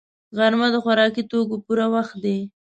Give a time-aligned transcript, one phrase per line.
[0.37, 2.37] غرمه د خوراکي توکو پوره وخت دی